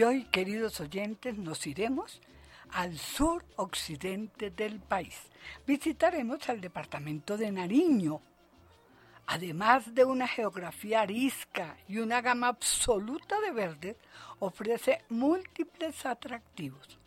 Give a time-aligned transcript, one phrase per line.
[0.00, 2.22] Y hoy, queridos oyentes, nos iremos
[2.70, 5.14] al sur occidente del país.
[5.66, 8.22] Visitaremos el departamento de Nariño.
[9.26, 13.96] Además de una geografía arisca y una gama absoluta de verdes,
[14.38, 16.98] ofrece múltiples atractivos.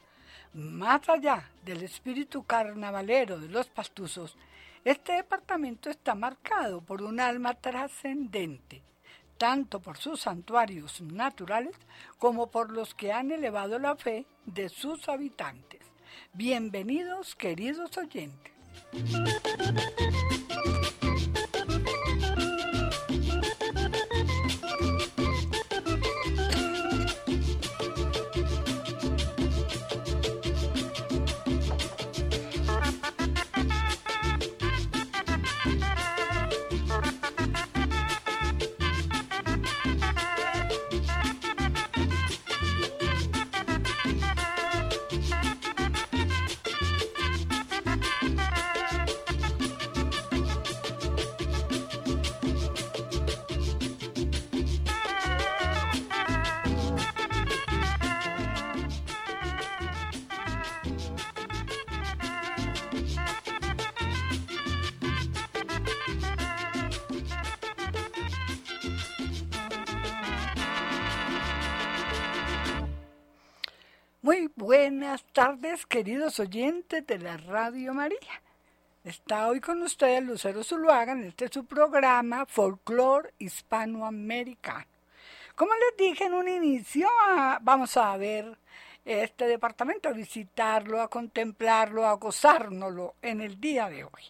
[0.53, 4.37] Más allá del espíritu carnavalero de los pastuzos,
[4.85, 8.83] este departamento está marcado por un alma trascendente
[9.43, 11.75] tanto por sus santuarios naturales
[12.17, 15.81] como por los que han elevado la fe de sus habitantes.
[16.31, 18.53] Bienvenidos, queridos oyentes.
[76.03, 78.41] Queridos oyentes de la Radio María.
[79.05, 84.85] Está hoy con ustedes Lucero Zuluaga en este su programa Folklore Hispanoamericano.
[85.55, 88.57] Como les dije en un inicio, ah, vamos a ver
[89.05, 94.23] este departamento, a visitarlo, a contemplarlo, a gozárnoslo en el día de hoy.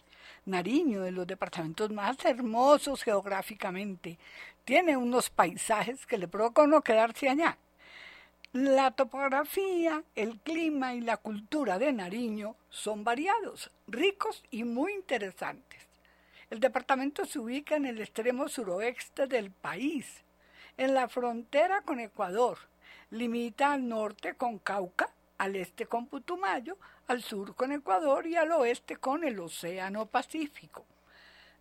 [0.44, 4.16] Nariño, de los departamentos más hermosos geográficamente,
[4.64, 7.58] tiene unos paisajes que le provocan no quedarse allá
[8.54, 15.88] la topografía, el clima y la cultura de Nariño son variados, ricos y muy interesantes.
[16.50, 20.22] El departamento se ubica en el extremo suroeste del país,
[20.76, 22.58] en la frontera con Ecuador.
[23.10, 26.78] Limita al norte con Cauca, al este con Putumayo,
[27.08, 30.86] al sur con Ecuador y al oeste con el Océano Pacífico.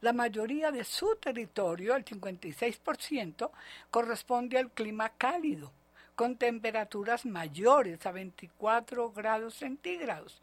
[0.01, 3.49] La mayoría de su territorio, el 56%,
[3.89, 5.71] corresponde al clima cálido
[6.16, 10.41] con temperaturas mayores a 24 grados centígrados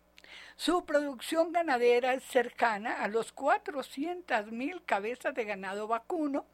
[0.55, 6.45] Su producción ganadera es cercana a los 400.000 cabezas de ganado vacuno,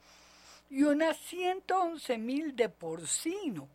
[0.71, 3.67] y unas 111 mil de porcino.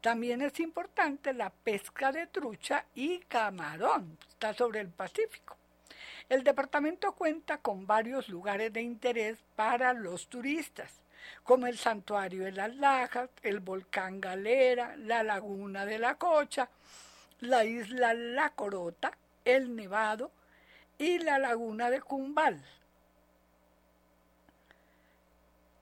[0.00, 5.56] También es importante la pesca de trucha y camarón, está sobre el Pacífico.
[6.28, 10.92] El departamento cuenta con varios lugares de interés para los turistas,
[11.44, 16.68] como el Santuario de las Lajas, el Volcán Galera, la Laguna de la Cocha,
[17.40, 20.32] la isla La Corota, el Nevado
[20.98, 22.60] y la Laguna de Cumbal.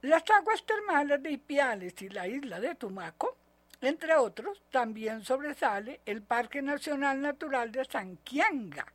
[0.01, 3.35] Las aguas termales de Ipiales y la isla de Tumaco,
[3.81, 8.85] entre otros, también sobresale el Parque Nacional Natural de Sanquianga,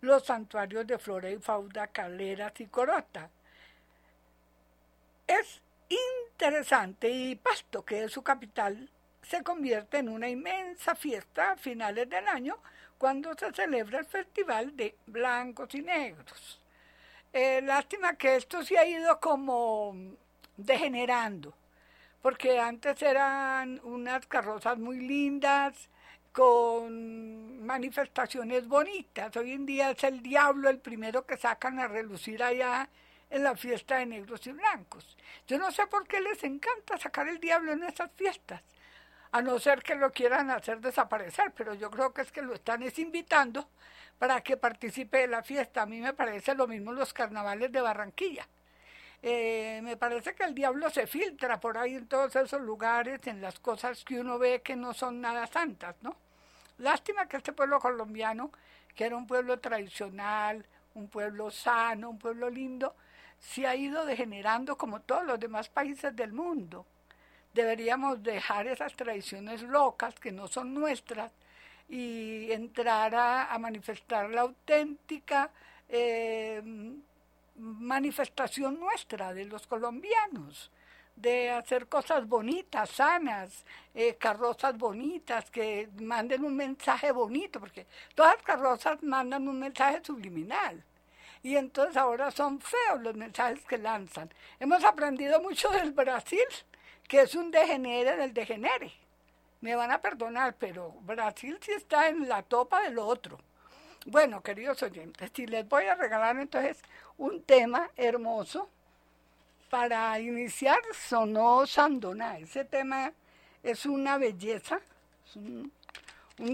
[0.00, 3.28] los santuarios de flora y fauna Caleras y Corota.
[5.26, 5.60] Es
[6.32, 8.90] interesante y Pasto, que es su capital,
[9.20, 12.56] se convierte en una inmensa fiesta a finales del año
[12.96, 16.62] cuando se celebra el Festival de Blancos y Negros.
[17.34, 20.16] Eh, lástima que esto se ha ido como
[20.58, 21.54] degenerando,
[22.20, 25.88] porque antes eran unas carrozas muy lindas,
[26.32, 29.36] con manifestaciones bonitas.
[29.36, 32.88] Hoy en día es el diablo el primero que sacan a relucir allá
[33.30, 35.16] en la fiesta de negros y blancos.
[35.48, 38.62] Yo no sé por qué les encanta sacar el diablo en esas fiestas,
[39.32, 42.54] a no ser que lo quieran hacer desaparecer, pero yo creo que es que lo
[42.54, 43.68] están invitando
[44.18, 45.82] para que participe de la fiesta.
[45.82, 48.46] A mí me parece lo mismo los carnavales de Barranquilla.
[49.22, 53.40] Eh, me parece que el diablo se filtra por ahí en todos esos lugares, en
[53.40, 56.16] las cosas que uno ve que no son nada santas, ¿no?
[56.78, 58.52] Lástima que este pueblo colombiano,
[58.94, 62.94] que era un pueblo tradicional, un pueblo sano, un pueblo lindo,
[63.40, 66.86] se ha ido degenerando como todos los demás países del mundo.
[67.54, 71.32] Deberíamos dejar esas tradiciones locas que no son nuestras
[71.88, 75.50] y entrar a, manifestar la auténtica
[75.88, 76.62] eh,
[77.58, 80.70] manifestación nuestra de los colombianos
[81.20, 83.64] de hacer cosas bonitas, sanas,
[83.94, 90.00] eh, carrozas bonitas, que manden un mensaje bonito, porque todas las carrozas mandan un mensaje
[90.04, 90.82] subliminal.
[91.42, 94.30] Y entonces ahora son feos los mensajes que lanzan.
[94.60, 96.44] Hemos aprendido mucho del Brasil,
[97.06, 98.92] que es un degenere del degenere.
[99.60, 103.38] Me van a perdonar, pero Brasil sí está en la topa de lo otro.
[104.10, 106.78] Bueno, queridos oyentes, si les voy a regalar entonces
[107.18, 108.70] un tema hermoso
[109.68, 112.38] para iniciar sonó Sandona.
[112.38, 113.12] Ese tema
[113.62, 114.80] es una belleza,
[115.26, 115.70] es un,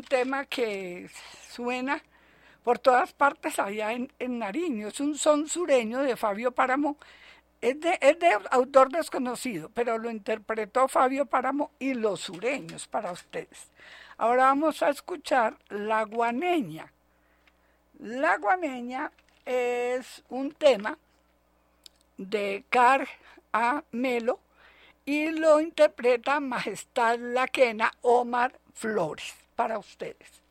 [0.08, 1.08] tema que
[1.48, 2.02] suena
[2.64, 4.88] por todas partes allá en, Nariño.
[4.88, 6.96] Es un son sureño de Fabio Páramo.
[7.60, 13.12] Es de, es de autor desconocido, pero lo interpretó Fabio Páramo y los sureños para
[13.12, 13.70] ustedes.
[14.16, 16.93] Ahora vamos a escuchar La Guaneña.
[17.98, 19.12] La Guaneña
[19.44, 20.98] es un tema
[22.16, 23.08] de Car
[23.52, 23.84] A.
[23.92, 24.40] Melo
[25.04, 30.43] y lo interpreta Majestad Laquena Omar Flores para ustedes.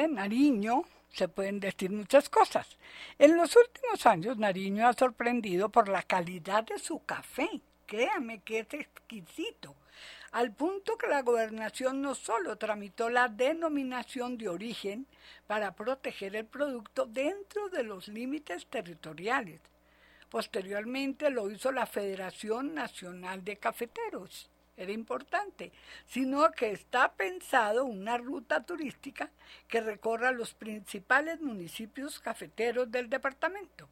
[0.00, 2.78] De Nariño se pueden decir muchas cosas.
[3.18, 7.60] En los últimos años, Nariño ha sorprendido por la calidad de su café.
[7.86, 9.74] Créame que es exquisito.
[10.32, 15.06] Al punto que la gobernación no solo tramitó la denominación de origen
[15.46, 19.60] para proteger el producto dentro de los límites territoriales.
[20.30, 24.49] Posteriormente lo hizo la Federación Nacional de Cafeteros
[24.80, 25.72] era importante,
[26.06, 29.30] sino que está pensado una ruta turística
[29.68, 33.88] que recorra los principales municipios cafeteros del departamento.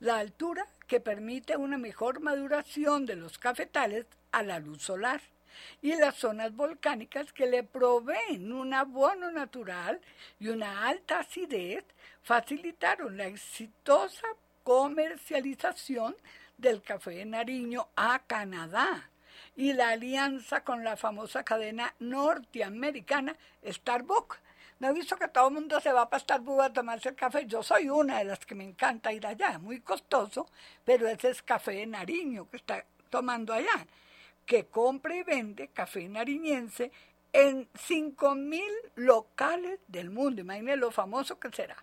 [0.00, 5.20] La altura que permite una mejor maduración de los cafetales a la luz solar,
[5.80, 10.00] y las zonas volcánicas que le proveen un abono natural
[10.38, 11.84] y una alta acidez
[12.22, 14.26] facilitaron la exitosa
[14.62, 16.14] comercialización
[16.58, 19.10] del café de Nariño a Canadá
[19.56, 24.38] y la alianza con la famosa cadena norteamericana Starbucks.
[24.78, 27.46] No he visto que todo el mundo se va para Starbucks a tomarse el café.
[27.46, 30.46] Yo soy una de las que me encanta ir allá, muy costoso,
[30.84, 33.86] pero ese es café de Nariño que está tomando allá,
[34.44, 36.92] que compra y vende café nariñense
[37.32, 38.62] en 5.000
[38.96, 40.42] locales del mundo.
[40.42, 41.82] Imagínense lo famoso que será.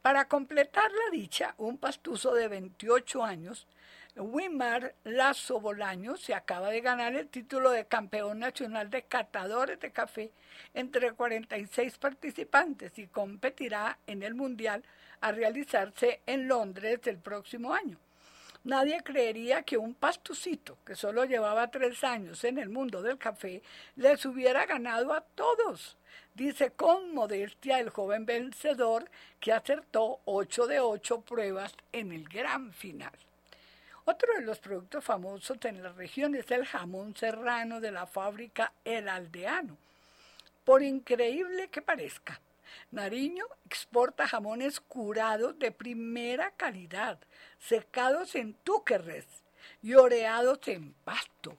[0.00, 3.66] Para completar la dicha, un pastuso de 28 años,
[4.18, 9.90] Wimar Lazo Bolaño, se acaba de ganar el título de campeón nacional de catadores de
[9.90, 10.30] café
[10.74, 14.84] entre 46 participantes y competirá en el Mundial
[15.20, 17.98] a realizarse en Londres el próximo año.
[18.64, 23.62] Nadie creería que un pastucito que solo llevaba tres años en el mundo del café
[23.96, 25.96] les hubiera ganado a todos
[26.38, 29.10] dice con modestia el joven vencedor
[29.40, 33.12] que acertó 8 de 8 pruebas en el gran final.
[34.10, 38.72] Otro de los productos famosos en la región es el jamón serrano de la fábrica
[38.82, 39.76] El Aldeano.
[40.64, 42.40] Por increíble que parezca,
[42.90, 47.18] Nariño exporta jamones curados de primera calidad,
[47.58, 49.26] secados en túquerres
[49.82, 51.58] y oreados en pasto.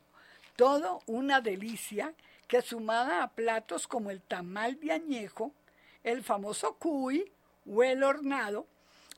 [0.55, 2.15] Todo una delicia
[2.47, 5.53] que sumada a platos como el tamal de añejo,
[6.03, 7.31] el famoso cuy
[7.71, 8.65] o el hornado,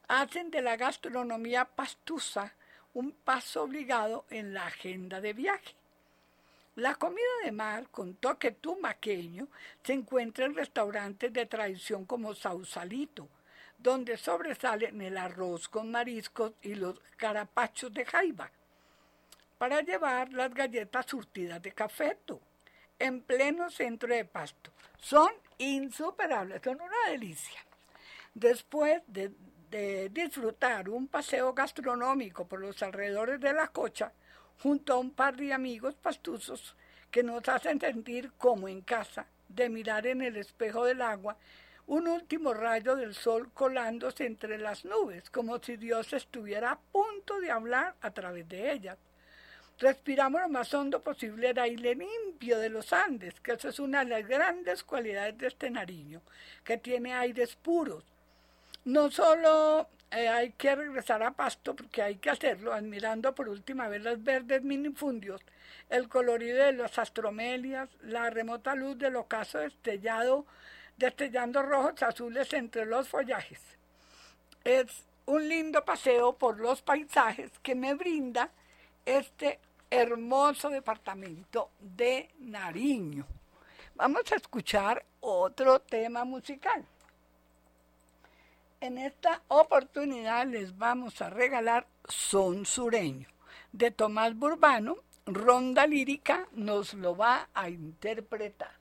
[0.10, 2.54] hacen de la gastronomía pastusa
[2.94, 5.76] un paso obligado en la agenda de viaje.
[6.76, 9.48] La comida de mar con toque tumaqueño
[9.84, 13.28] se encuentra en restaurantes de tradición como Sausalito,
[13.78, 18.52] donde sobresalen el arroz con mariscos y los carapachos de jaiba,
[19.58, 22.40] para llevar las galletas surtidas de cafeto
[23.00, 24.72] en pleno centro de Pasto.
[24.98, 27.60] Son insuperables, son una delicia.
[28.34, 29.32] Después de,
[30.12, 34.12] disfrutar un paseo gastronómico por los alrededores de la cocha,
[34.62, 36.76] junto a un par de amigos pastuzos
[37.10, 41.38] que nos hacen sentir como en casa, de mirar en el espejo del agua
[41.88, 47.40] un último rayo del sol colándose entre las nubes, como si Dios estuviera a punto
[47.42, 48.98] de hablar a través de ellas.
[49.80, 54.06] Respiramos lo más hondo posible el aire limpio de los Andes, que eso es una
[54.06, 56.22] de las grandes cualidades de este Nariño,
[56.64, 58.06] que tiene aires puros.
[58.84, 63.88] No solo eh, hay que regresar a Pasto, porque hay que hacerlo, admirando por última
[63.88, 65.42] vez los verdes minifundios,
[65.90, 70.48] el colorido de las astromelias, la remota luz del ocaso destellado,
[70.98, 73.62] destellando rojos azules entre los follajes.
[74.64, 78.50] Es un lindo paseo por los paisajes que me brinda
[79.06, 79.60] este
[79.92, 83.28] hermoso departamento de Nariño.
[83.96, 86.84] Vamos a escuchar otro tema musical.
[88.82, 93.28] En esta oportunidad les vamos a regalar Son Sureño
[93.72, 94.98] de Tomás Burbano.
[95.28, 98.81] Ronda Lírica nos lo va a interpretar.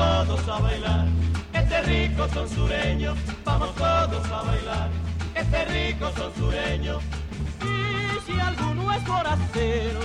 [0.00, 1.06] Todos a bailar,
[1.52, 4.88] este rico son sureños, vamos todos a bailar,
[5.34, 7.02] este rico son sureños.
[7.60, 7.76] Y
[8.24, 10.00] si alguno es forastero,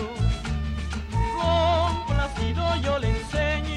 [1.39, 3.74] complacido yo le enseño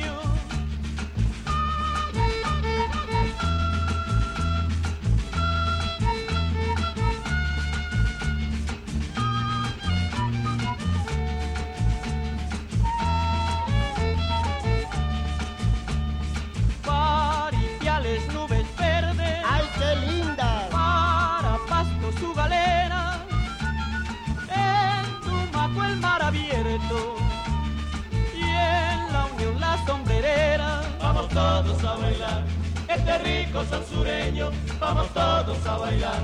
[28.34, 30.82] y en la unión la sombrerera.
[31.00, 32.44] Vamos todos a bailar,
[32.88, 36.20] este rico son sureño, vamos todos a bailar,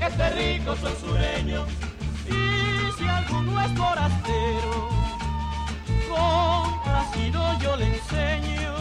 [0.00, 1.64] este rico son sureño.
[2.26, 4.88] Y si alguno es forastero,
[6.08, 8.77] complacido yo le enseño.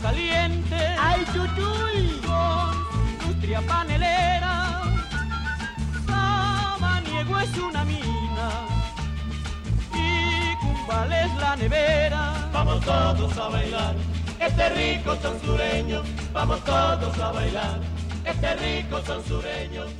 [0.00, 0.76] Caliente.
[0.98, 2.20] ¡Ay, chuchuy!
[2.26, 4.82] Con industria panelera.
[6.06, 8.50] Samaniego es una mina
[9.94, 12.48] y Cumbal es la nevera.
[12.52, 13.94] Vamos todos a bailar,
[14.40, 16.06] este rico son sureños.
[16.32, 17.80] Vamos todos a bailar,
[18.24, 19.90] este rico son sureños.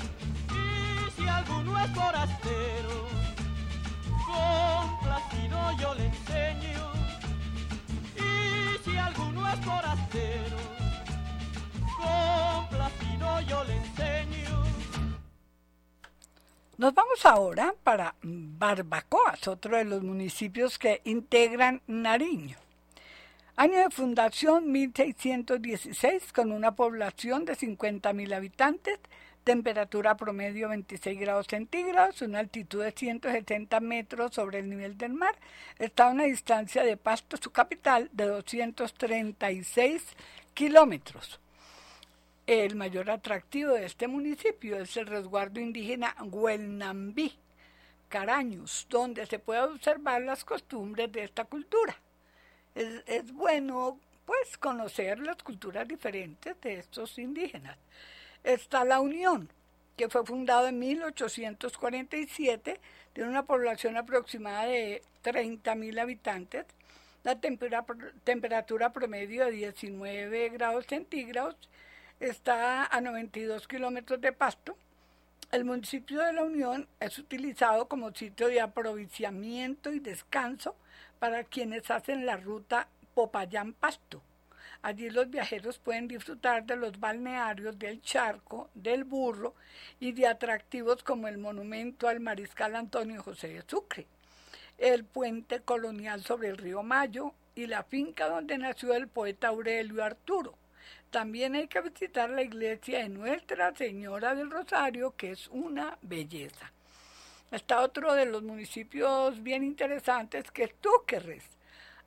[0.50, 3.09] Y si alguno es forastero,
[4.26, 6.98] con Placino yo le enseño.
[9.18, 10.56] Alguno es forastero,
[11.96, 14.64] con Placino yo le enseño.
[16.76, 22.56] Nos vamos ahora para Barbacoas, otro de los municipios que integran Nariño.
[23.56, 29.00] Año de fundación 1616, con una población de 50.000 habitantes,
[29.49, 35.34] temperatura promedio 26 grados centígrados, una altitud de 170 metros sobre el nivel del mar,
[35.78, 40.02] está a una distancia de Pasto, su capital, de 236
[40.52, 41.41] kilómetros.
[42.47, 47.32] El mayor atractivo de este municipio es el resguardo indígena Huelnambí,
[48.11, 51.97] Caraños, donde se puede observar las costumbres de esta cultura.
[52.75, 57.78] Es, es bueno pues conocer las culturas diferentes de estos indígenas.
[58.49, 59.50] Está la Unión,
[59.99, 62.80] que fue fundada en 1847,
[63.13, 66.65] tiene una población aproximada de 30.000 habitantes,
[67.25, 71.56] la temperatura, temperatura promedio de 19 grados centígrados,
[72.21, 74.78] está a 92 kilómetros de Pasto.
[75.52, 80.75] El municipio de La Unión es utilizado como sitio de aprovechamiento y descanso
[81.19, 84.23] para quienes hacen la ruta Popayán-Pasto.
[84.82, 89.54] Allí los viajeros pueden disfrutar de los balnearios del Charco, del Burro
[89.99, 94.06] y de atractivos como el monumento al mariscal Antonio José de Sucre,
[94.78, 100.04] el puente colonial sobre el río Mayo y la finca donde nació el poeta Aurelio
[100.04, 100.54] Arturo.
[101.10, 106.71] También hay que visitar la iglesia de Nuestra Señora del Rosario, que es una belleza.
[107.50, 111.57] Está otro de los municipios bien interesantes, que es Túquerres.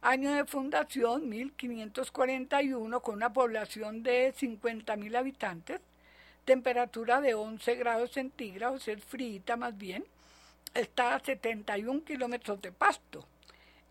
[0.03, 5.79] Año de fundación 1541, con una población de 50.000 habitantes.
[6.43, 10.03] Temperatura de 11 grados centígrados, es frita más bien.
[10.73, 13.27] Está a 71 kilómetros de pasto.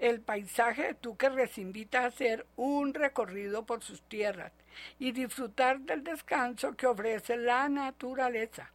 [0.01, 4.51] El paisaje de Túquerres invita a hacer un recorrido por sus tierras
[4.99, 8.73] y disfrutar del descanso que ofrece la naturaleza.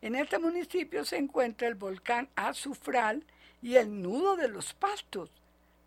[0.00, 3.22] En este municipio se encuentra el volcán Azufral
[3.60, 5.30] y el nudo de los pastos,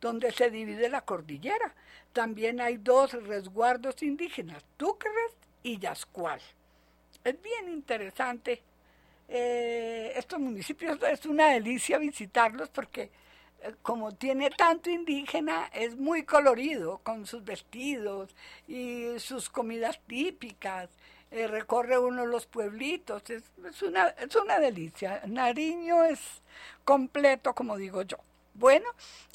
[0.04, 1.74] donde se divide la cordillera.
[2.12, 5.32] También hay dos resguardos indígenas, Túquerres
[5.64, 6.42] y Yascual.
[7.24, 8.62] Es bien interesante.
[9.30, 13.10] Eh, estos municipios es una delicia visitarlos porque
[13.82, 18.36] como tiene tanto indígena, es muy colorido con sus vestidos
[18.68, 20.90] y sus comidas típicas.
[21.32, 25.22] Eh, recorre uno los pueblitos, es, es, una, es una delicia.
[25.28, 26.20] Nariño es
[26.84, 28.18] completo, como digo yo.
[28.56, 28.86] Bueno,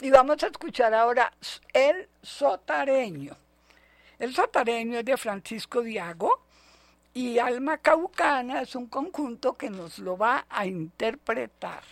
[0.01, 1.33] y vamos a escuchar ahora
[1.73, 3.37] El Sotareño.
[4.19, 6.41] El Sotareño es de Francisco Diago
[7.15, 11.83] y Alma Caucana es un conjunto que nos lo va a interpretar.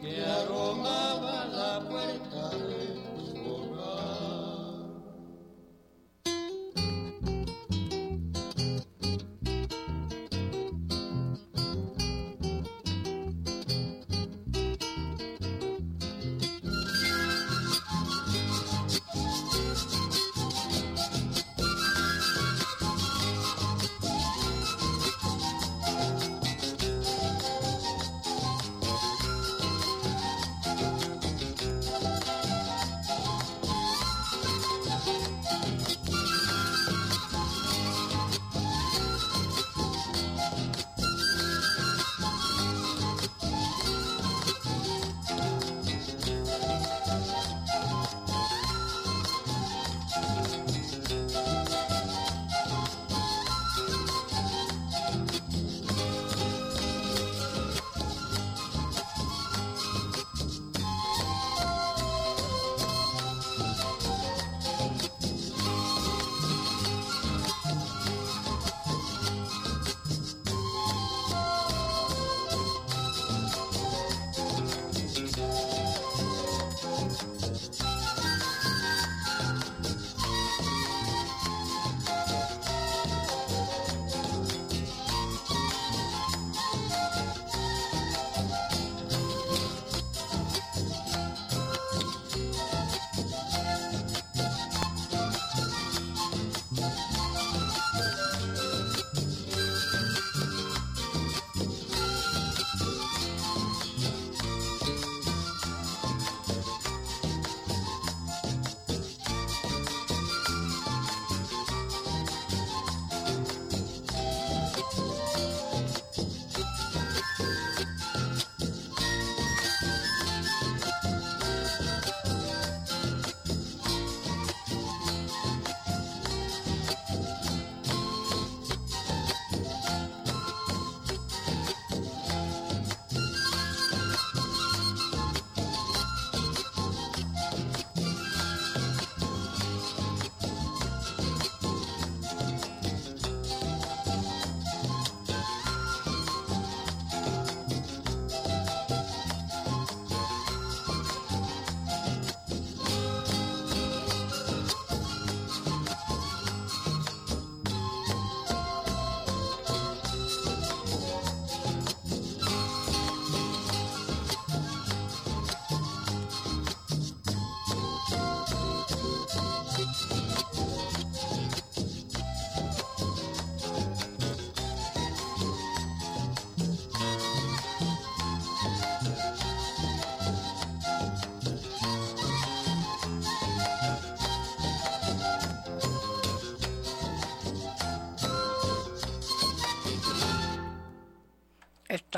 [0.00, 2.37] que la puerta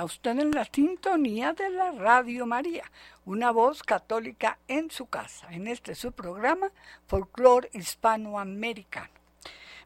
[0.05, 2.91] Usted en la sintonía de la Radio María,
[3.27, 6.73] una voz católica en su casa, en este su programa
[7.07, 9.11] Folclor Hispanoamericano.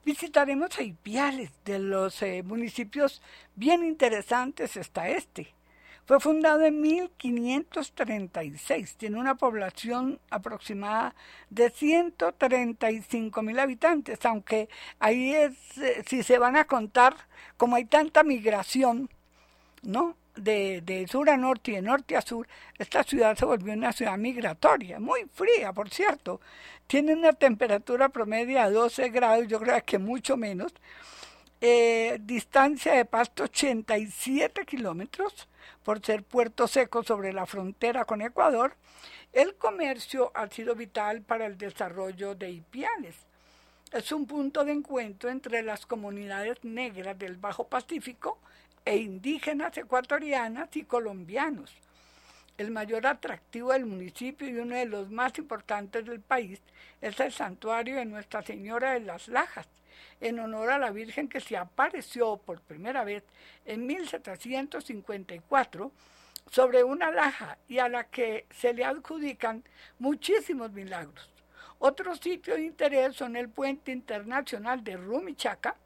[0.04, 3.22] Visitaremos a Ipiales, de los eh, municipios
[3.56, 5.52] bien interesantes está este.
[6.06, 11.16] Fue fundado en 1536, tiene una población aproximada
[11.50, 17.16] de 135 mil habitantes, aunque ahí es, eh, si se van a contar,
[17.56, 19.08] como hay tanta migración,
[19.84, 20.16] ¿no?
[20.36, 22.46] De, de, sur a norte y de norte a sur,
[22.78, 26.40] esta ciudad se volvió una ciudad migratoria, muy fría, por cierto.
[26.88, 30.72] Tiene una temperatura promedia de 12 grados, yo creo que mucho menos.
[31.60, 35.48] Eh, distancia de pasto 87 kilómetros,
[35.82, 38.76] por ser puerto seco sobre la frontera con Ecuador.
[39.32, 43.14] El comercio ha sido vital para el desarrollo de Ipiales.
[43.92, 48.38] Es un punto de encuentro entre las comunidades negras del Bajo Pacífico
[48.84, 51.74] e indígenas ecuatorianas y colombianos.
[52.56, 56.60] El mayor atractivo del municipio y uno de los más importantes del país
[57.00, 59.66] es el santuario de Nuestra Señora de las Lajas,
[60.20, 63.24] en honor a la Virgen que se apareció por primera vez
[63.64, 65.92] en 1754
[66.50, 69.64] sobre una laja y a la que se le adjudican
[69.98, 71.30] muchísimos milagros.
[71.78, 75.76] Otro sitio de interés son el puente internacional de Rumichaca,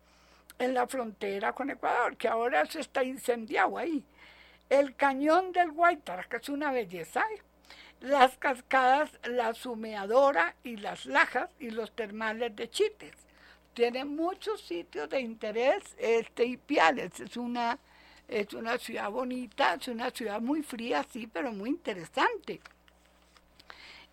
[0.58, 4.04] en la frontera con Ecuador, que ahora se está incendiado ahí.
[4.68, 7.22] El cañón del Guaitara, que es una belleza.
[7.32, 7.42] ¿eh?
[8.00, 13.14] Las cascadas, la sumeadora y las lajas y los termales de Chites.
[13.74, 17.18] Tiene muchos sitios de interés este Ipiales.
[17.20, 17.78] Es una,
[18.26, 22.60] es una ciudad bonita, es una ciudad muy fría, sí, pero muy interesante.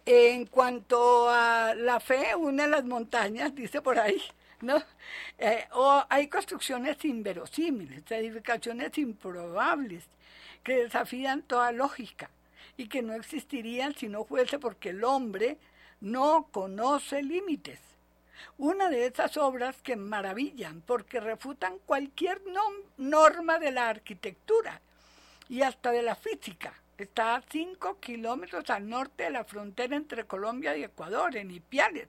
[0.06, 4.22] En cuanto a la fe, una de las montañas, dice por ahí,
[4.62, 4.82] ¿no?
[5.38, 10.06] Eh, o hay construcciones inverosímiles, edificaciones improbables,
[10.64, 12.30] que desafían toda lógica
[12.78, 15.58] y que no existirían si no fuese porque el hombre
[16.02, 17.80] no conoce límites.
[18.58, 22.42] Una de esas obras que maravillan porque refutan cualquier
[22.98, 24.82] norma de la arquitectura
[25.48, 26.74] y hasta de la física.
[26.98, 32.08] Está a 5 kilómetros al norte de la frontera entre Colombia y Ecuador, en Ipiales,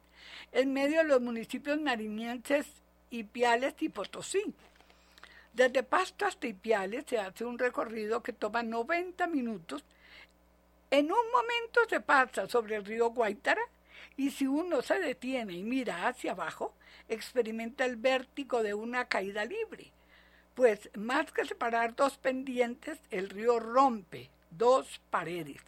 [0.53, 2.69] en medio de los municipios marinienses
[3.11, 4.55] Ipiales y Potosí.
[5.53, 9.85] Desde Pasto hasta Ipiales se hace un recorrido que toma 90 minutos.
[10.93, 13.63] En un momento se pasa sobre el río Guaitara
[14.17, 16.75] y si uno se detiene y mira hacia abajo,
[17.09, 19.91] experimenta el vértigo de una caída libre.
[20.55, 25.61] Pues más que separar dos pendientes, el río rompe dos paredes.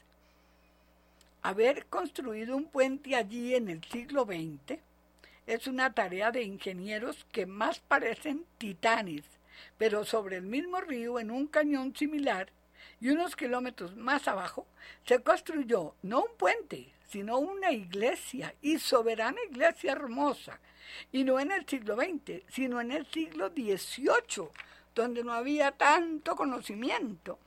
[1.42, 4.78] Haber construido un puente allí en el siglo XX
[5.46, 9.24] es una tarea de ingenieros que más parecen titanes,
[9.78, 12.50] pero sobre el mismo río, en un cañón similar
[13.00, 14.66] y unos kilómetros más abajo,
[15.06, 20.60] se construyó no un puente, sino una iglesia y soberana iglesia hermosa,
[21.12, 24.48] y no en el siglo XX, sino en el siglo XVIII,
[24.94, 27.38] donde no había tanto conocimiento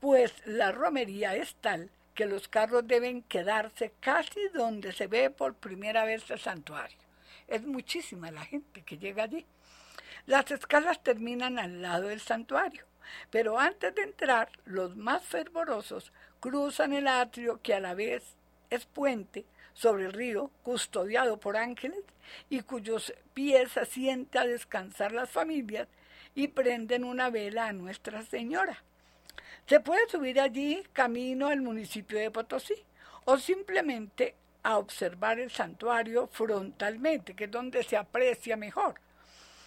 [0.00, 5.54] pues la romería es tal que los carros deben quedarse casi donde se ve por
[5.54, 6.98] primera vez el santuario.
[7.46, 9.46] Es muchísima la gente que llega allí.
[10.26, 12.84] Las escalas terminan al lado del santuario,
[13.30, 18.34] pero antes de entrar, los más fervorosos cruzan el atrio que a la vez
[18.68, 22.02] es puente sobre el río, custodiado por ángeles,
[22.50, 25.86] y cuyos pies asienta a descansar las familias
[26.34, 28.82] y prenden una vela a Nuestra Señora.
[29.68, 32.74] Se puede subir allí camino al municipio de Potosí
[33.26, 38.94] o simplemente a observar el santuario frontalmente, que es donde se aprecia mejor,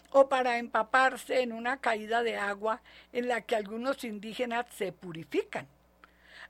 [0.10, 2.82] o para empaparse en una caída de agua
[3.14, 5.68] en la que algunos indígenas se purifican.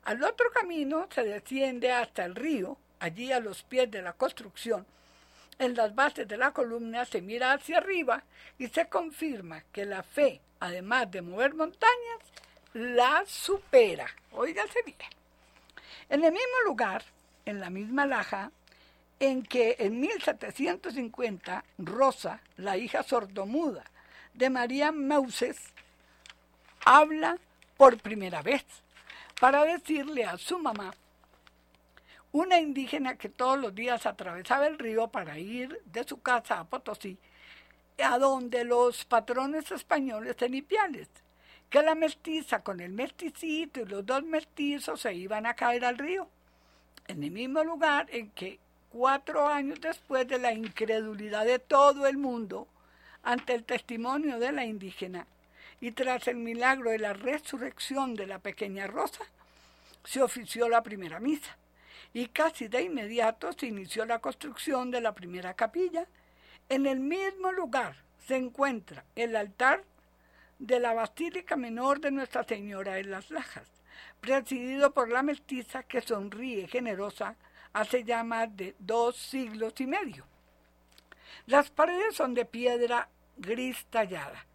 [0.06, 4.86] Al otro camino se desciende hasta el río, allí a los pies de la construcción.
[5.60, 8.24] En las bases de la columna se mira hacia arriba
[8.58, 12.31] y se confirma que la fe, además de mover montañas,
[12.74, 14.08] la supera.
[14.32, 14.98] Óigase bien.
[16.10, 17.04] En el mismo lugar,
[17.46, 18.52] en la misma laja,
[19.20, 23.84] en que en 1750 Rosa, la hija sordomuda
[24.34, 25.58] de María Mauses,
[26.86, 27.38] habla
[27.78, 28.66] por primera vez
[29.40, 30.94] para decirle a su mamá,
[32.32, 36.64] una indígena que todos los días atravesaba el río para ir de su casa a
[36.64, 37.18] Potosí,
[38.04, 41.10] a donde los patrones españoles en Ipiales,
[41.72, 45.98] que la mestiza con el mesticito y los dos mestizos se iban a caer al
[45.98, 46.28] río,
[47.08, 52.18] en el mismo lugar en que cuatro años después de la incredulidad de todo el
[52.18, 52.68] mundo
[53.24, 55.26] ante el testimonio de la indígena
[55.80, 59.24] y tras el milagro de la resurrección de la pequeña Rosa,
[60.04, 61.56] se ofició la primera misa
[62.14, 66.06] y casi de inmediato se inició la construcción de la primera capilla.
[66.68, 67.96] En el mismo lugar
[68.28, 69.86] se encuentra el altar
[70.62, 73.68] de la Basílica Menor de Nuestra Señora de las Lajas,
[74.20, 77.36] presidido por la mestiza que sonríe generosa
[77.74, 80.24] hace ya más de dos siglos y medio.
[81.48, 84.46] Las paredes son de piedra gris tallada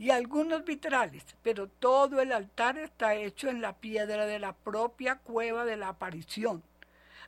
[0.00, 5.18] y algunos vitrales, pero todo el altar está hecho en la piedra de la propia
[5.18, 6.64] cueva de la aparición.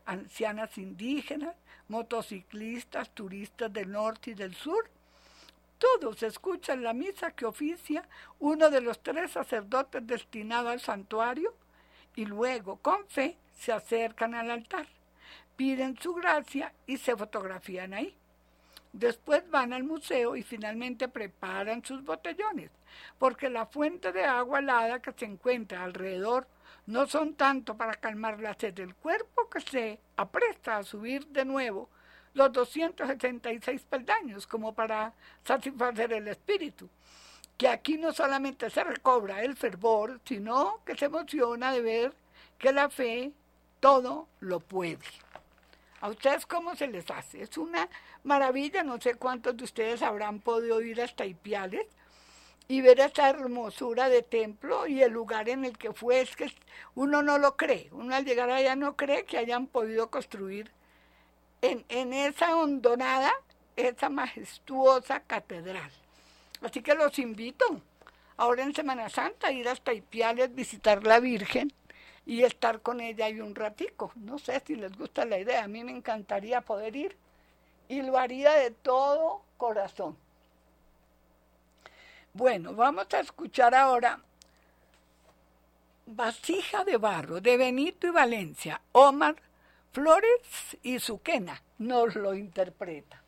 [0.07, 1.55] Ancianas indígenas,
[1.87, 4.91] motociclistas, turistas del norte y del sur
[5.85, 11.55] todos escuchan la misa que oficia uno de los tres sacerdotes destinados al santuario
[12.17, 14.87] y luego, con fe, se acercan al altar,
[15.57, 18.17] piden su gracia y se fotografían ahí.
[18.95, 22.71] Después van al museo y finalmente preparan sus botellones,
[23.19, 26.47] porque la fuente de agua helada que se encuentra alrededor
[26.87, 31.45] no son tanto para calmar la sed del cuerpo que se apresta a subir de
[31.45, 31.91] nuevo
[32.35, 35.13] los 276 peldaños como para
[35.45, 36.89] satisfacer el espíritu.
[37.57, 42.15] Que aquí no solamente se recobra el fervor, sino que se emociona de ver
[42.59, 43.33] que la fe
[43.81, 44.99] todo lo puede.
[46.01, 47.43] ¿A ustedes cómo se les hace?
[47.43, 47.89] Es una
[48.25, 51.87] maravilla, no sé cuántos de ustedes habrán podido ir hasta Ipiales
[52.67, 56.53] y ver esta hermosura de templo y el lugar en el que fue, es que
[56.95, 60.71] uno no lo cree, uno al llegar allá no cree que hayan podido construir
[61.65, 63.33] en, esa hondonada,
[63.77, 65.91] esa majestuosa catedral.
[66.63, 67.65] Así que los invito
[68.37, 71.73] ahora en Semana Santa a ir hasta Ipiales, visitar la Virgen
[72.27, 74.13] y estar con ella ahí un ratico.
[74.17, 77.17] No sé si les gusta la idea, a mí me encantaría poder ir
[77.89, 80.17] y lo haría de todo corazón.
[82.33, 84.21] Bueno, vamos a escuchar ahora
[86.07, 89.37] Vasija de Barro de Benito y Valencia, Omar
[89.95, 93.24] Flores y Suquena nos lo interpreta.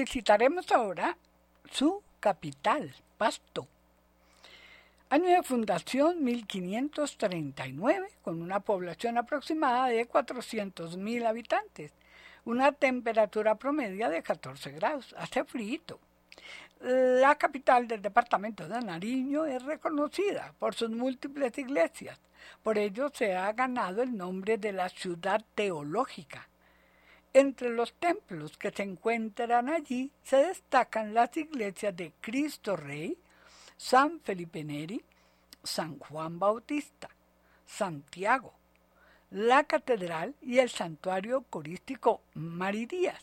[0.00, 1.16] Visitaremos ahora
[1.72, 3.66] su capital, Pasto.
[5.10, 11.90] Año de fundación 1539, con una población aproximada de 400.000 habitantes,
[12.44, 15.98] una temperatura promedia de 14 grados, hace frío.
[16.78, 22.20] La capital del departamento de Nariño es reconocida por sus múltiples iglesias,
[22.62, 26.46] por ello se ha ganado el nombre de la ciudad teológica.
[27.32, 33.18] Entre los templos que se encuentran allí se destacan las iglesias de Cristo Rey,
[33.76, 35.02] San Felipe Neri,
[35.62, 37.10] San Juan Bautista,
[37.66, 38.54] Santiago,
[39.30, 43.22] la catedral y el santuario corístico Maridías.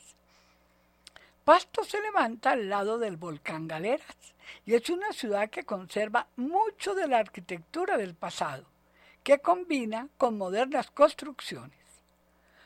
[1.43, 4.35] Pasto se levanta al lado del volcán Galeras
[4.65, 8.65] y es una ciudad que conserva mucho de la arquitectura del pasado,
[9.23, 11.84] que combina con modernas construcciones.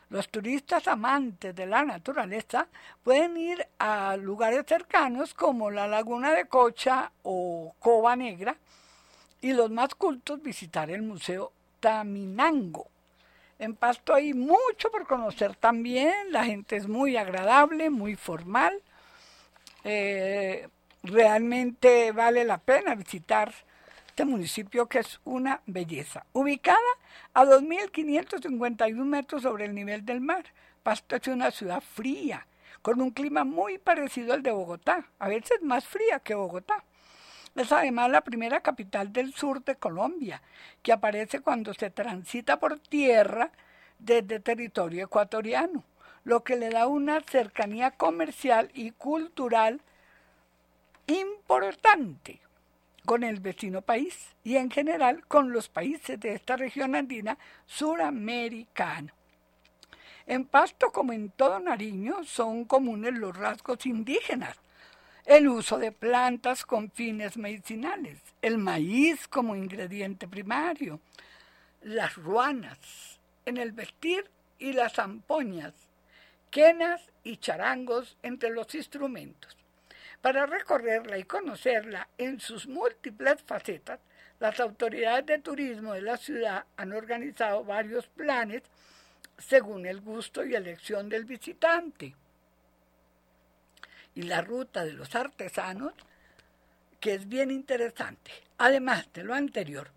[0.10, 2.68] Los turistas amantes de la naturaleza
[3.03, 8.55] pueden ir a lugares cercanos como la Laguna de Cocha o Cova Negra
[9.39, 12.88] y los más cultos visitar el Museo Taminango.
[13.60, 18.82] En Pasto hay mucho por conocer también, la gente es muy agradable, muy formal.
[19.84, 20.68] Eh,
[21.03, 23.53] realmente vale la pena visitar
[24.20, 26.26] este municipio que es una belleza.
[26.34, 26.78] Ubicada
[27.34, 30.44] a 2.551 metros sobre el nivel del mar,
[30.84, 32.46] Pasto es una ciudad fría,
[32.82, 36.84] con un clima muy parecido al de Bogotá, a veces más fría que Bogotá.
[37.56, 40.42] Es además la primera capital del sur de Colombia,
[40.84, 43.54] que aparece cuando se transita por tierra
[44.00, 45.86] desde territorio ecuatoriano,
[46.26, 49.80] lo que le da una cercanía comercial y cultural
[51.08, 52.42] importante
[53.10, 59.12] con el vecino país y en general con los países de esta región andina suramericana.
[60.28, 64.57] En Pasto, como en todo Nariño, son comunes los rasgos indígenas,
[65.26, 70.99] el uso de plantas con fines medicinales, el maíz como ingrediente primario,
[71.82, 72.78] las ruanas
[73.43, 74.30] en el vestir
[74.60, 75.74] y las zampoñas,
[76.51, 79.59] quenas y charangos entre los instrumentos.
[80.22, 84.02] Para recorrerla y conocerla en sus múltiples facetas,
[84.40, 88.64] las autoridades de turismo de la ciudad han organizado varios planes
[89.38, 92.16] según el gusto y elección del visitante.
[94.14, 95.94] Y la ruta de los artesanos,
[97.00, 98.32] que es bien interesante.
[98.58, 99.90] Además de lo anterior,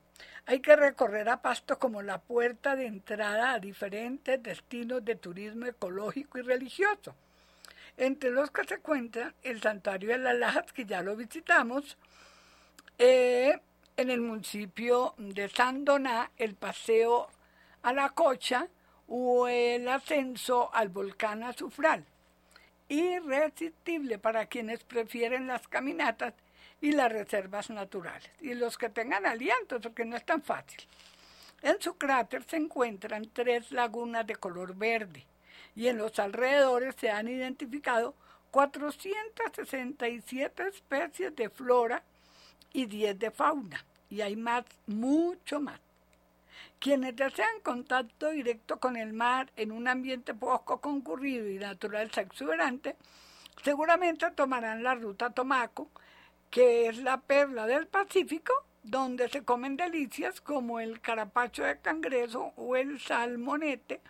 [0.46, 5.66] hay que recorrer a Pasto como la puerta de entrada a diferentes destinos de turismo
[5.66, 7.16] ecológico y religioso
[8.02, 11.96] entre los que se encuentra el santuario de las Lajas, que ya lo visitamos,
[12.98, 13.60] eh,
[13.96, 17.30] en el municipio de San Doná, el paseo
[17.82, 18.66] a la Cocha
[19.06, 22.04] o el ascenso al volcán Azufral.
[22.88, 26.34] Irresistible para quienes prefieren las caminatas
[26.80, 30.80] y las reservas naturales, y los que tengan aliento, porque no es tan fácil.
[31.62, 35.24] En su cráter se encuentran tres lagunas de color verde,
[35.74, 38.14] y en los alrededores se han identificado
[38.50, 42.02] 467 especies de flora
[42.72, 43.84] y 10 de fauna.
[44.10, 45.80] Y hay más, mucho más.
[46.78, 52.96] Quienes desean contacto directo con el mar en un ambiente poco concurrido y natural exuberante,
[53.62, 55.88] seguramente tomarán la ruta Tomaco,
[56.50, 58.52] que es la perla del Pacífico,
[58.82, 64.00] donde se comen delicias como el carapacho de cangrejo o el salmonete,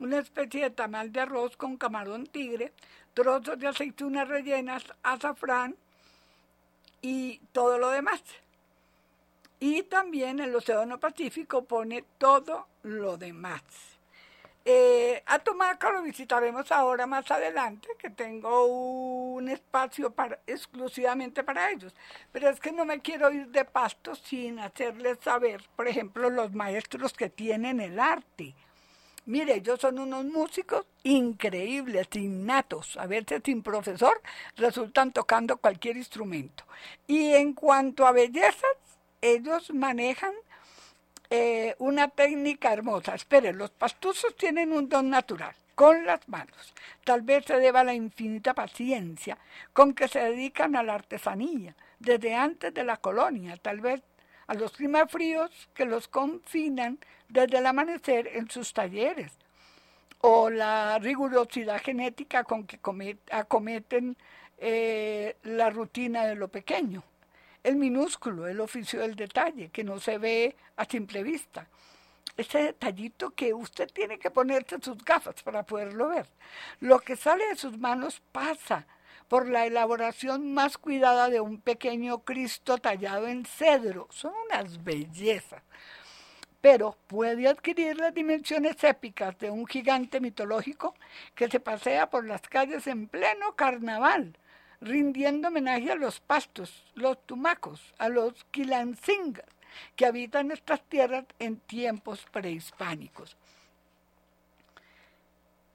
[0.00, 2.72] una especie de tamal de arroz con camarón tigre,
[3.14, 5.76] trozos de aceitunas rellenas, azafrán
[7.02, 8.22] y todo lo demás.
[9.60, 13.62] Y también el Océano Pacífico pone todo lo demás.
[14.64, 21.70] Eh, a Tomaca lo visitaremos ahora más adelante, que tengo un espacio para, exclusivamente para
[21.70, 21.94] ellos.
[22.30, 26.52] Pero es que no me quiero ir de pasto sin hacerles saber, por ejemplo, los
[26.52, 28.54] maestros que tienen el arte.
[29.26, 32.96] Mire, ellos son unos músicos increíbles, innatos.
[32.96, 34.20] A veces sin profesor
[34.56, 36.64] resultan tocando cualquier instrumento.
[37.06, 38.76] Y en cuanto a bellezas,
[39.20, 40.32] ellos manejan
[41.28, 43.14] eh, una técnica hermosa.
[43.14, 46.74] Esperen, los pastuzos tienen un don natural con las manos.
[47.04, 49.38] Tal vez se deba a la infinita paciencia
[49.72, 53.56] con que se dedican a la artesanía desde antes de la colonia.
[53.56, 54.02] Tal vez
[54.50, 54.72] a los
[55.08, 56.98] fríos que los confinan
[57.28, 59.30] desde el amanecer en sus talleres,
[60.22, 62.80] o la rigurosidad genética con que
[63.30, 64.16] acometen
[64.58, 67.04] eh, la rutina de lo pequeño,
[67.62, 71.68] el minúsculo, el oficio del detalle, que no se ve a simple vista.
[72.36, 76.26] Ese detallito que usted tiene que ponerse sus gafas para poderlo ver.
[76.80, 78.84] Lo que sale de sus manos pasa
[79.30, 84.08] por la elaboración más cuidada de un pequeño Cristo tallado en cedro.
[84.10, 85.62] Son unas bellezas.
[86.60, 90.96] Pero puede adquirir las dimensiones épicas de un gigante mitológico
[91.36, 94.36] que se pasea por las calles en pleno carnaval,
[94.80, 99.46] rindiendo homenaje a los pastos, los tumacos, a los quilancingas,
[99.94, 103.36] que habitan estas tierras en tiempos prehispánicos.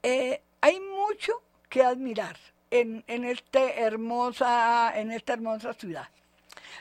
[0.04, 2.36] Eh, hay mucho que admirar
[2.72, 6.10] en, este hermosa, en esta hermosa ciudad.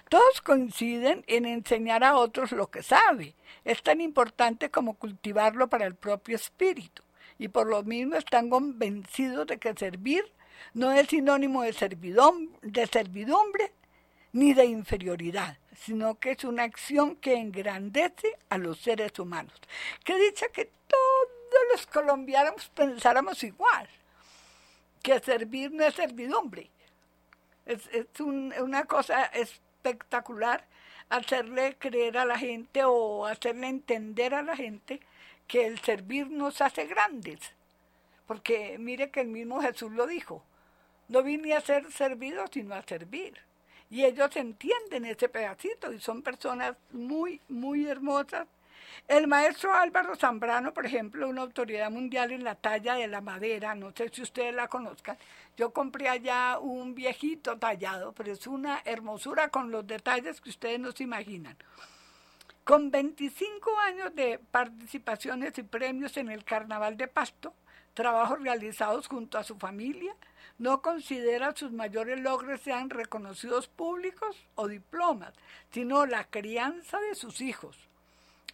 [0.08, 3.34] Todos coinciden en enseñar a otros lo que sabe.
[3.64, 7.02] Es tan importante como cultivarlo para el propio espíritu.
[7.38, 10.24] Y por lo mismo están convencidos de que servir
[10.72, 11.72] no es sinónimo de,
[12.62, 13.72] de servidumbre
[14.32, 19.54] ni de inferioridad, sino que es una acción que engrandece a los seres humanos.
[20.04, 23.88] Que dicha que todos los colombianos pensáramos igual,
[25.04, 26.70] que servir no es servidumbre.
[27.66, 27.88] Es,
[28.18, 30.66] una cosa espectacular
[31.10, 35.00] hacerle creer a la gente o hacerle entender a la gente
[35.46, 37.38] que el servir nos hace grandes.
[38.26, 40.42] Porque mire que el mismo Jesús lo dijo,
[41.08, 43.38] no vine a ser servido sino a servir.
[43.90, 48.48] Y ellos entienden ese pedacito y son personas muy, muy hermosas.
[49.06, 53.74] El maestro Álvaro Zambrano, por ejemplo, una autoridad mundial en la talla de la madera,
[53.74, 55.18] no sé si ustedes la conozcan,
[55.56, 60.80] yo compré allá un viejito tallado, pero es una hermosura con los detalles que ustedes
[60.80, 61.56] no se imaginan.
[62.64, 67.52] Con 25 años de participaciones y premios en el Carnaval de Pasto,
[67.92, 70.16] trabajos realizados junto a su familia,
[70.58, 75.34] no considera sus mayores logros sean reconocidos públicos o diplomas,
[75.70, 77.76] sino la crianza de sus hijos.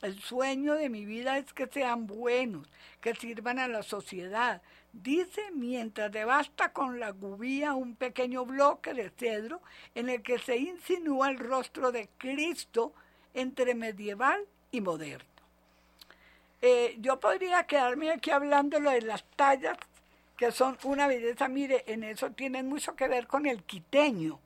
[0.03, 2.67] El sueño de mi vida es que sean buenos,
[3.01, 4.63] que sirvan a la sociedad.
[4.93, 9.61] Dice mientras devasta con la gubía un pequeño bloque de cedro
[9.95, 12.93] en el que se insinúa el rostro de Cristo
[13.35, 15.29] entre medieval y moderno.
[16.63, 19.77] Eh, yo podría quedarme aquí hablando de las tallas
[20.37, 21.49] que son una belleza.
[21.49, 24.41] Mire, en eso tienen mucho que ver con el quiteño,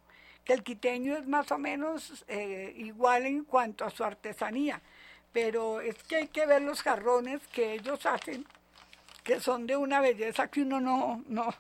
[0.45, 4.83] que el quiteño es más o menos eh, igual en cuanto a su artesanía,
[5.35, 8.47] pero es que hay que ver los jarrones que ellos hacen,
[9.25, 11.53] que son de una belleza que uno no, no,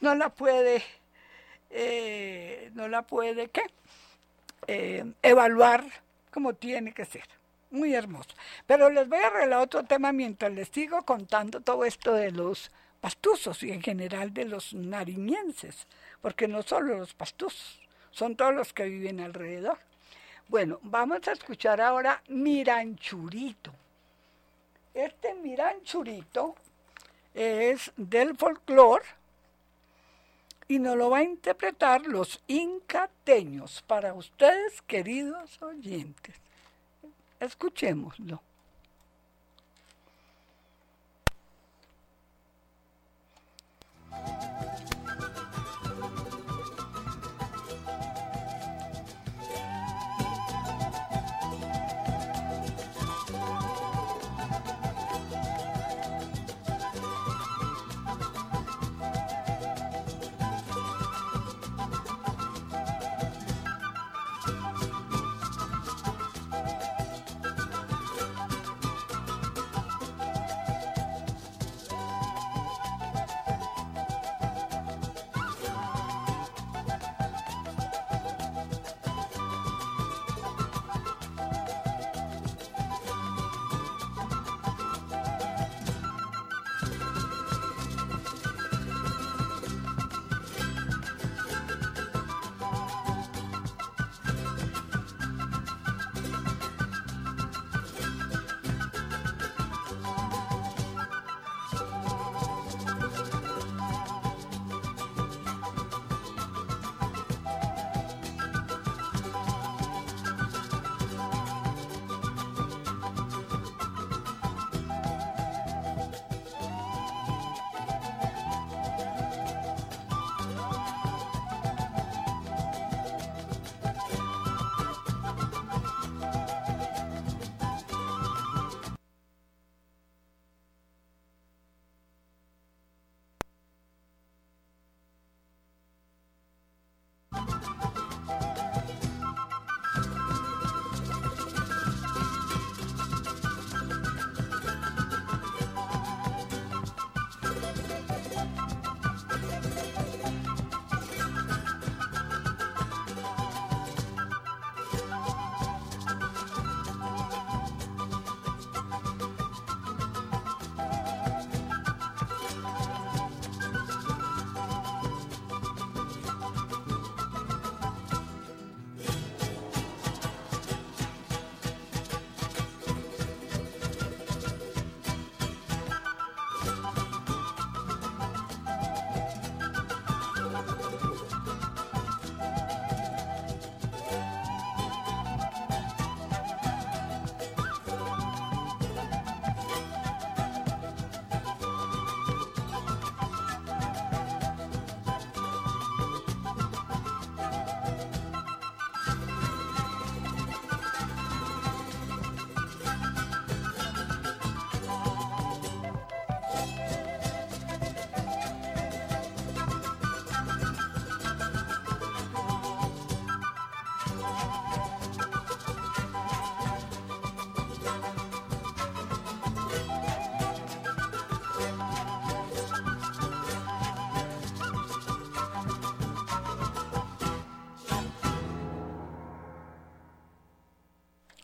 [0.00, 0.84] no la puede,
[1.68, 3.62] eh, no la puede, ¿qué?
[4.68, 5.84] Eh, evaluar
[6.30, 7.24] como tiene que ser.
[7.70, 8.30] Muy hermoso.
[8.66, 12.70] Pero les voy a arreglar otro tema mientras les sigo contando todo esto de los
[13.00, 15.88] pastuzos y en general de los nariñenses,
[16.20, 17.80] porque no solo los pastuzos,
[18.12, 19.87] son todos los que viven alrededor.
[20.48, 23.70] Bueno, vamos a escuchar ahora Miranchurito.
[24.94, 26.54] Este Miranchurito
[27.34, 29.04] es del folclore
[30.66, 36.34] y nos lo va a interpretar los incateños para ustedes, queridos oyentes.
[37.40, 38.40] Escuchémoslo.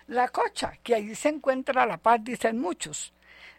[0.08, 3.12] La cocha, que ahí se encuentra la paz, dicen muchos.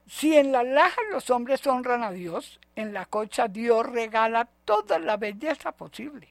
[0.06, 5.00] Si en la laja los hombres honran a Dios, en la cocha Dios regala toda
[5.00, 6.28] la belleza posible.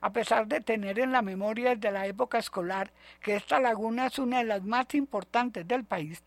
[0.00, 4.18] A pesar de tener en la memoria desde la época escolar que esta laguna es
[4.18, 6.22] una de las más importantes del país,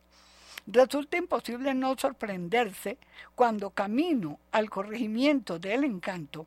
[0.71, 2.99] Resulta imposible no sorprenderse
[3.33, 6.45] cuando camino al corregimiento del encanto,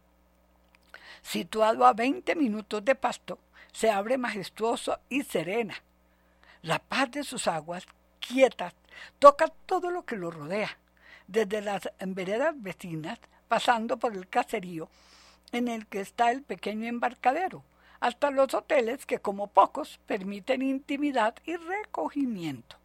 [1.23, 3.41] situado a 20 minutos de pasto,
[3.73, 5.75] se abre majestuoso y serena.
[6.63, 7.87] La paz de sus aguas,
[8.21, 8.73] quietas,
[9.19, 10.79] toca todo lo que lo rodea,
[11.27, 14.89] desde las veredas vecinas, pasando por el caserío
[15.51, 17.65] en el que está el pequeño embarcadero,
[17.99, 22.77] hasta los hoteles que como pocos permiten intimidad y recogimiento.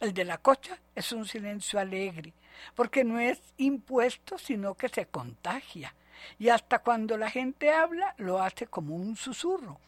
[0.00, 2.34] El de la cocha es un silencio alegre,
[2.74, 5.94] porque no es impuesto, sino que se contagia.
[6.38, 9.80] Y hasta cuando la gente habla, lo hace como un susurro,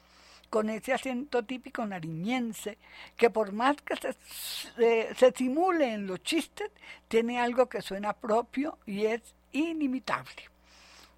[0.50, 2.76] con ese acento típico nariñense,
[3.16, 6.70] que por más que se, se simule en los chistes,
[7.08, 9.22] tiene algo que suena propio y es
[9.52, 10.50] inimitable.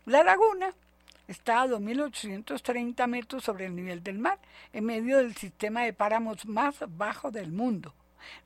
[0.06, 0.72] La laguna
[1.28, 4.38] está a 2.830 metros sobre el nivel del mar,
[4.72, 7.94] en medio del sistema de páramos más bajo del mundo.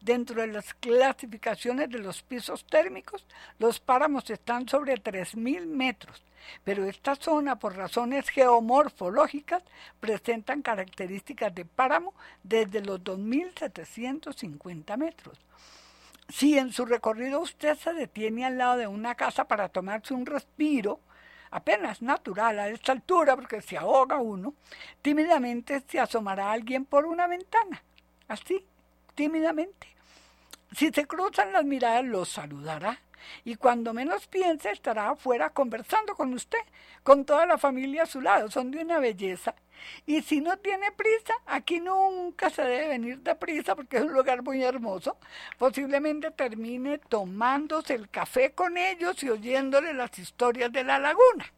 [0.00, 3.26] Dentro de las clasificaciones de los pisos térmicos,
[3.58, 6.22] los páramos están sobre 3.000 metros,
[6.64, 9.62] pero esta zona, por razones geomorfológicas,
[10.00, 15.38] presentan características de páramo desde los 2.750 metros.
[16.28, 20.26] Si en su recorrido usted se detiene al lado de una casa para tomarse un
[20.26, 21.00] respiro,
[21.50, 24.54] apenas natural a esta altura, porque se ahoga uno,
[25.02, 27.82] tímidamente se asomará alguien por una ventana,
[28.28, 28.66] así,
[29.16, 29.88] tímidamente.
[30.76, 33.00] Si se cruzan las miradas, los saludará
[33.44, 36.60] y cuando menos piense estará afuera conversando con usted,
[37.02, 39.54] con toda la familia a su lado, son de una belleza.
[40.06, 44.12] Y si no tiene prisa, aquí nunca se debe venir de prisa porque es un
[44.12, 45.16] lugar muy hermoso,
[45.58, 51.52] posiblemente termine tomándose el café con ellos y oyéndole las historias de la laguna.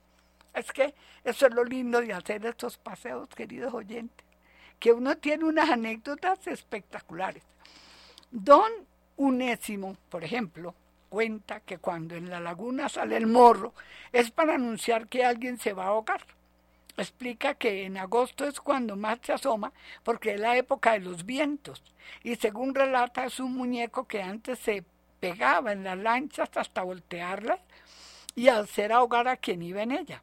[0.55, 0.95] Es que
[1.25, 4.28] eso es lo lindo de hacer estos paseos, queridos oyentes
[4.79, 7.43] que uno tiene unas anécdotas espectaculares.
[8.31, 8.71] Don
[9.17, 10.75] Unésimo, por ejemplo,
[11.09, 13.75] cuenta que cuando en la laguna sale el morro
[14.13, 16.23] es para anunciar que alguien se va a ahogar.
[16.97, 19.73] Explica que en agosto es cuando más se asoma
[20.03, 21.83] porque es la época de los vientos
[22.23, 24.85] y según relata es un muñeco que antes se
[25.21, 27.61] pegaba en las lanchas hasta voltearlas
[28.35, 30.23] y hacer ahogar a quien iba en ella.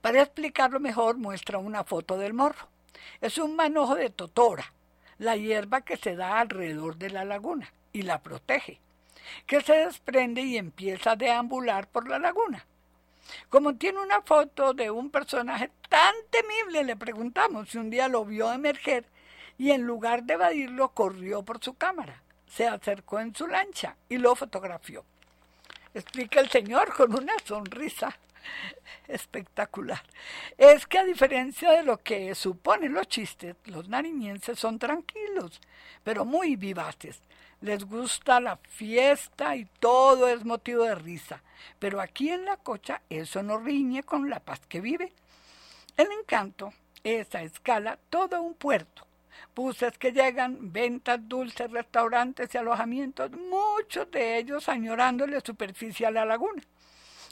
[0.00, 2.73] Para explicarlo mejor muestra una foto del morro.
[3.20, 4.72] Es un manojo de totora,
[5.18, 8.80] la hierba que se da alrededor de la laguna y la protege,
[9.46, 12.66] que se desprende y empieza a deambular por la laguna.
[13.48, 18.24] Como tiene una foto de un personaje tan temible, le preguntamos si un día lo
[18.24, 19.06] vio emerger
[19.56, 24.18] y en lugar de evadirlo corrió por su cámara, se acercó en su lancha y
[24.18, 25.04] lo fotografió.
[25.94, 28.16] Explica el señor con una sonrisa
[29.08, 30.02] Espectacular.
[30.56, 35.60] Es que a diferencia de lo que suponen los chistes, los nariñenses son tranquilos,
[36.02, 37.20] pero muy vivaces.
[37.60, 41.42] Les gusta la fiesta y todo es motivo de risa.
[41.78, 45.12] Pero aquí en la cocha eso no riñe con la paz que vive.
[45.96, 46.72] El encanto
[47.02, 49.06] es a escala todo un puerto.
[49.54, 56.24] Buses que llegan, ventas, dulces, restaurantes y alojamientos, muchos de ellos añorándole superficie a la
[56.24, 56.62] laguna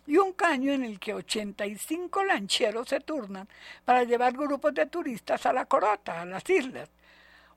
[0.07, 3.49] y un caño en el que 85 lancheros se turnan
[3.85, 6.91] para llevar grupos de turistas a la Corota, a las islas.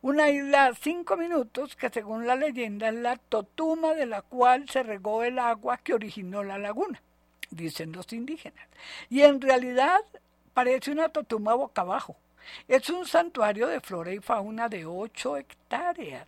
[0.02, 4.70] Una isla a cinco minutos que según la leyenda es la totuma de la cual
[4.70, 7.02] se regó el agua que originó la laguna,
[7.50, 8.68] dicen los indígenas.
[9.10, 10.02] Y en realidad
[10.54, 12.16] parece una totuma boca abajo.
[12.68, 16.28] Es un santuario de flora y fauna de 8 hectáreas,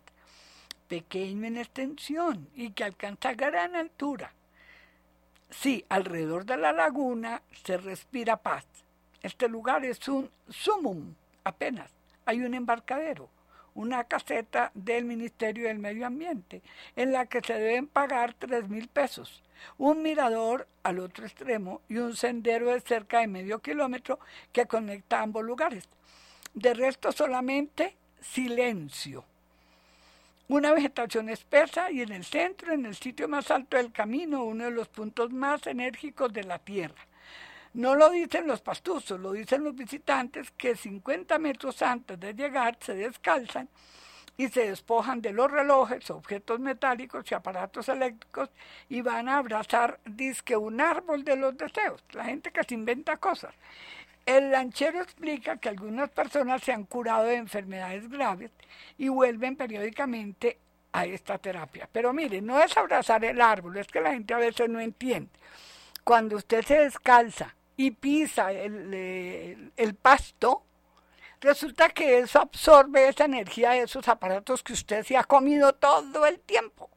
[0.88, 4.32] pequeño en extensión y que alcanza gran altura
[5.50, 8.66] Sí, alrededor de la laguna se respira paz.
[9.22, 11.90] Este lugar es un sumum, apenas.
[12.26, 13.30] Hay un embarcadero,
[13.74, 16.62] una caseta del Ministerio del Medio Ambiente,
[16.96, 19.42] en la que se deben pagar tres mil pesos,
[19.78, 24.20] un mirador al otro extremo y un sendero de cerca de medio kilómetro
[24.52, 25.88] que conecta ambos lugares.
[26.52, 29.24] De resto solamente silencio
[30.48, 34.64] una vegetación espesa y en el centro, en el sitio más alto del camino, uno
[34.64, 37.06] de los puntos más enérgicos de la tierra.
[37.74, 42.78] No lo dicen los pastuzos, lo dicen los visitantes que 50 metros antes de llegar
[42.80, 43.68] se descalzan
[44.38, 48.48] y se despojan de los relojes, objetos metálicos y aparatos eléctricos
[48.88, 52.02] y van a abrazar disque un árbol de los deseos.
[52.12, 53.54] La gente que se inventa cosas.
[54.28, 58.50] El lanchero explica que algunas personas se han curado de enfermedades graves
[58.98, 60.58] y vuelven periódicamente
[60.92, 61.88] a esta terapia.
[61.90, 65.30] Pero mire, no es abrazar el árbol, es que la gente a veces no entiende.
[66.04, 70.62] Cuando usted se descalza y pisa el, pasto,
[71.40, 76.26] resulta que eso absorbe esa energía de esos aparatos que usted se ha comido todo
[76.26, 76.90] el tiempo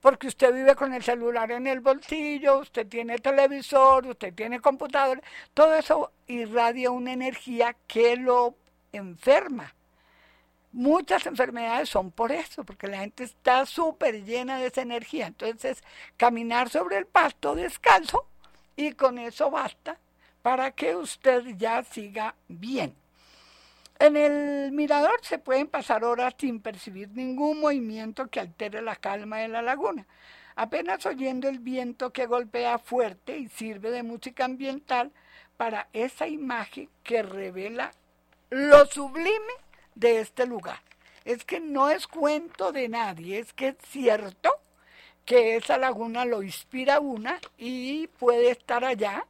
[0.00, 5.22] porque usted vive con el celular en el bolsillo, usted tiene televisor, usted tiene computador,
[5.54, 8.54] todo eso irradia una energía que lo
[8.92, 9.74] enferma.
[10.70, 15.26] Muchas enfermedades son por eso, porque la gente está súper llena de esa energía.
[15.26, 15.82] Entonces,
[16.16, 18.26] caminar sobre el pasto descalzo
[18.76, 19.98] y con eso basta
[20.42, 22.94] para que usted ya siga bien.
[24.00, 29.38] En el mirador se pueden pasar horas sin percibir ningún movimiento que altere la calma
[29.38, 30.06] de la laguna,
[30.54, 35.10] apenas oyendo el viento que golpea fuerte y sirve de música ambiental
[35.56, 37.92] para esa imagen que revela
[38.50, 39.52] lo sublime
[39.96, 40.80] de este lugar.
[41.24, 44.50] Es que no es cuento de nadie, es que es cierto
[45.24, 49.26] que esa laguna lo inspira una y puede estar allá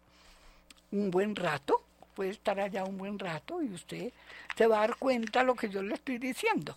[0.92, 1.82] un buen rato,
[2.18, 4.12] puede estar allá un buen rato y usted
[4.56, 6.76] se va a dar cuenta lo que yo le estoy diciendo,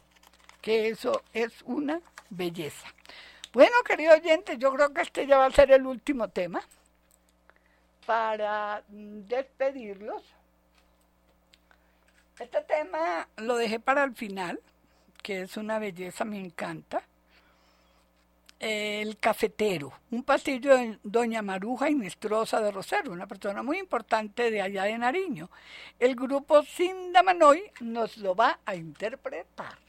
[0.61, 2.87] que eso es una belleza.
[3.51, 6.61] Bueno, querido oyente, yo creo que este ya va a ser el último tema
[8.05, 10.21] para despedirlos.
[12.37, 14.59] Este tema lo dejé para el final,
[15.23, 17.01] que es una belleza, me encanta.
[18.62, 24.51] El cafetero, un pasillo de Doña Maruja y Nestrosa de Rosero, una persona muy importante
[24.51, 25.49] de allá de Nariño.
[25.97, 29.80] El grupo Sindamanoy nos lo va a interpretar.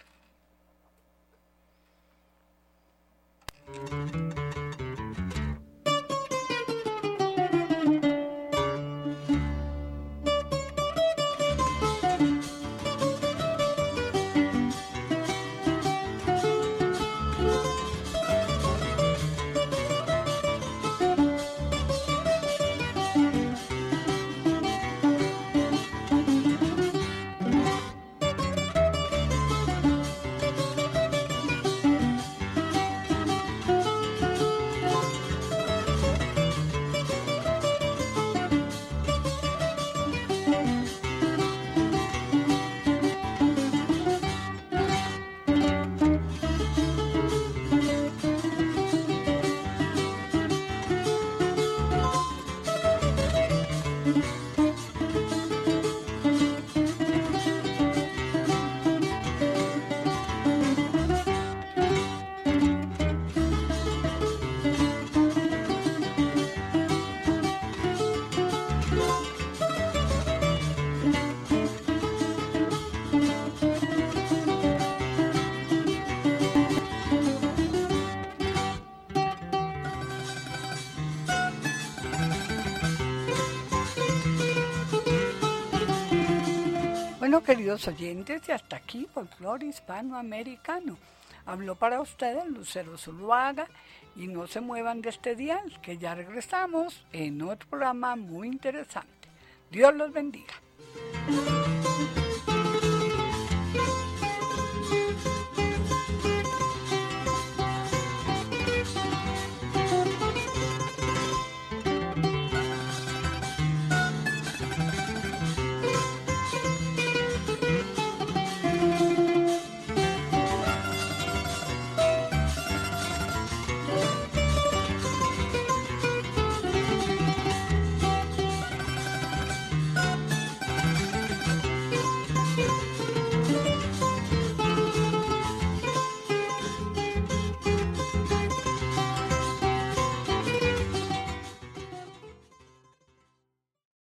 [87.33, 90.99] Bueno, queridos oyentes, y hasta aquí folclore hispanoamericano.
[91.47, 93.69] Habló para ustedes Lucero Zuluaga
[94.15, 99.31] y no se muevan de este dial, que ya regresamos en otro programa muy interesante.
[99.71, 100.53] Dios los bendiga.